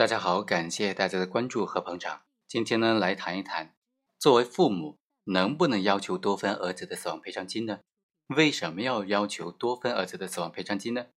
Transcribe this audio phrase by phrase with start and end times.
[0.00, 2.22] 大家好，感谢大家的关注和捧场。
[2.48, 3.74] 今天呢，来谈一谈，
[4.18, 7.80] 作为父母能不能要求多分儿子的死亡赔偿金呢？
[8.28, 11.08] 为什么要要求多分儿子的死亡赔偿金呢？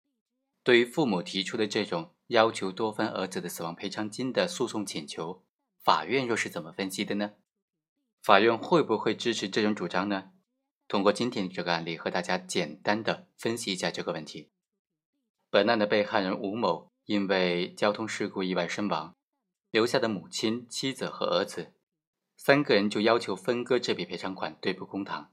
[0.64, 5.44] 对于父母提出的这种要求多分儿子的死亡赔偿金的诉讼请求，
[5.84, 7.34] 法院又是怎么分析的呢？
[8.20, 10.32] 法院会不会支持这种主张呢？
[10.88, 14.50] 通过今天这个案例，和大家简单的分析一下这个问题。
[15.50, 16.90] 本案的被害人吴某。
[17.04, 19.14] 因为交通事故意外身亡，
[19.70, 21.72] 留下的母亲、妻子和儿子
[22.36, 25.32] 三个人就要求分割这笔赔偿款，对簿公堂。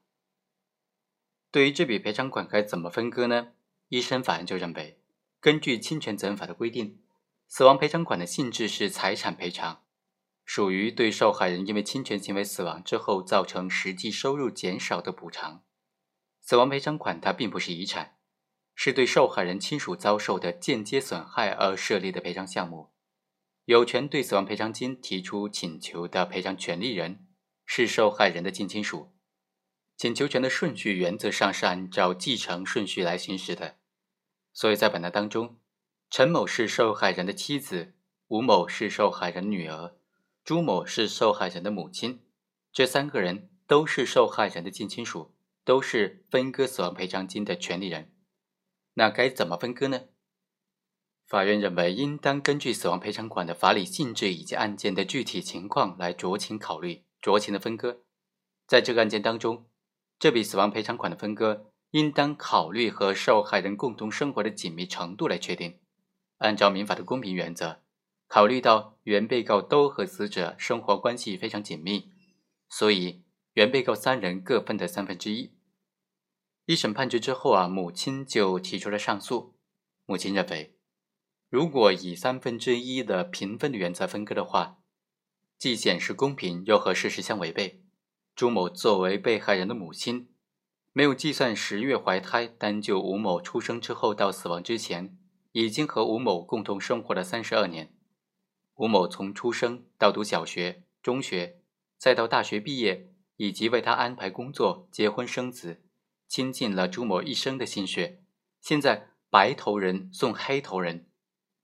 [1.51, 3.53] 对于这笔赔偿款该怎么分割呢？
[3.87, 5.01] 一审法院就认为，
[5.39, 7.01] 根据侵权责任法的规定，
[7.47, 9.83] 死亡赔偿款的性质是财产赔偿，
[10.45, 15.63] 属于对受害人因为侵权行为死亡之后造成实际收入减少的补偿。
[16.39, 18.18] 死亡赔偿款它并不是遗产。
[18.81, 22.93] 是对受害人亲属遭受的间接损害而设立的赔偿项目，
[23.65, 27.27] 有权对死亡赔偿金提出请求的赔偿权利人
[27.65, 29.11] 是受害人的近亲属。
[29.97, 33.75] 请求权的顺序原则上是按照继承顺序来行使的，
[34.53, 35.59] 所以在本案当中，
[36.09, 37.95] 陈某是受害人的妻子，
[38.29, 39.97] 吴某是受害人女儿，
[40.45, 42.21] 朱某是受害人的母亲，
[42.71, 48.13] 这三个人都是受害人的近亲属，都是分割死亡赔偿金的权利人。
[48.93, 50.01] 那该怎么分割呢？
[51.27, 58.01] 法院认为，应当根据死亡赔偿款的法理性质以及案件的具体情况来酌情考虑、酌情的分割。
[58.65, 59.67] 在这个案件当中，
[60.17, 65.79] 这笔死亡赔偿款的分割应当考虑和受害人共同生活的紧密程度来确定。
[66.39, 67.81] 按照民法的公平原则，
[68.27, 72.11] 考虑到原被告都和死者生活关系非常紧密，
[72.69, 73.23] 所以
[73.53, 75.51] 原被告三人各分得三分之一。
[76.69, 79.55] 一审判决之后啊，母亲就提出了上诉。
[80.05, 80.77] 母亲认为，
[81.49, 84.77] 如果以三分之一的平分的原则分割的话，
[85.57, 87.81] 既显示公平，又和事实相违背。
[88.35, 90.29] 朱某作为被害人的母亲，
[90.93, 95.17] 没有计算十月怀胎，单就吴某出生之后到死亡之前，
[95.53, 97.95] 已经和吴某共同生活了三十二年。
[98.75, 101.63] 吴某从出生到读小学、中学，
[101.97, 105.81] 再到大学毕业，以及为他安排工作、结婚生子。
[106.29, 108.21] 倾尽了朱某一生的心血，
[108.61, 111.09] 现在白头人送黑头人，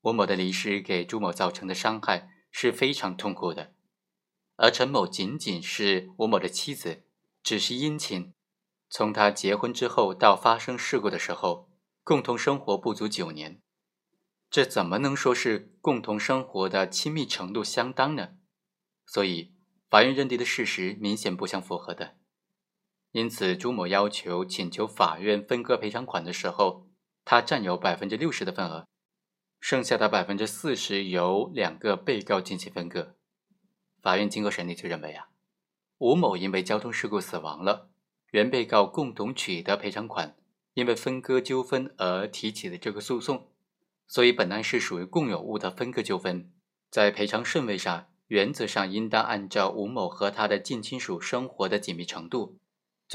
[0.01, 3.75] 吴某的离世给朱某造成的伤害是非常痛苦的。
[4.55, 7.03] 而陈某仅仅是吴某的妻子，
[7.43, 8.33] 只是姻亲，
[8.89, 11.69] 从他结婚之后到发生事故的时候，
[12.03, 13.61] 共同生活不足九年，
[14.49, 18.37] 这怎么能说是共同生活的亲密程度相当呢？
[19.05, 19.53] 所以，
[19.91, 22.15] 法院认定的事实明显不相符合的。
[23.15, 26.85] 因此，朱某要求请求法院分割赔偿款的时候，
[27.23, 28.89] 他占有百分之六十的份额，
[29.57, 33.15] 剩下的百分之四十由两个被告进行分割。
[34.01, 35.29] 法院经过审理就认为啊，
[35.99, 37.89] 吴某因为交通事故死亡了，
[38.31, 40.35] 原被告共同取得赔偿款，
[40.73, 43.47] 因为分割纠纷而提起的这个诉讼，
[44.09, 46.51] 所以本案是属于共有物的分割纠纷，
[46.91, 52.57] 在赔偿顺位上，原则上应当按照吴某和他的近亲属生活的紧密程度。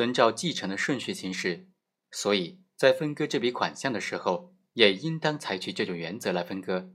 [0.00, 1.68] 遵照继承的顺序行事，
[2.10, 6.90] 所以在分割这笔款项的时候，也应当采取这种原则来分割。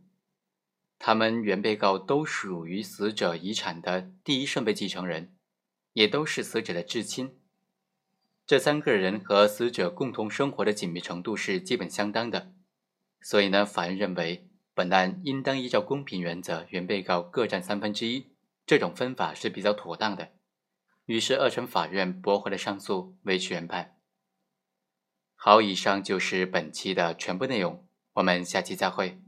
[0.97, 5.35] 他们原被告都属于死者遗产的第一顺位继承人，
[5.93, 7.37] 也都是死者的至亲。
[8.47, 12.53] 这三个人和死者共同生活的紧密程度是基本相当的，
[13.21, 18.31] 所以呢，法院认为本案应当依照公平原则，原被告各占三分之一，
[18.65, 20.31] 这种分法是比较妥当的。
[21.05, 23.97] 于是，二审法院驳回了上诉，维持原判。
[25.35, 29.24] 好，以上就是本期的全部内容，我们下期再会。